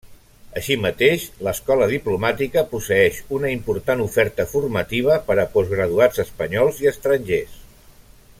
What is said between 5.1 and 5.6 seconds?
per a